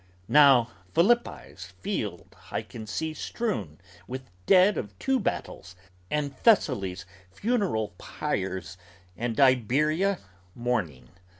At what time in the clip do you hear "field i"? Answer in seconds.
1.79-2.63